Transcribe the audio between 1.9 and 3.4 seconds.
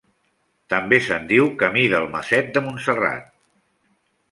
del Maset de Montserrat.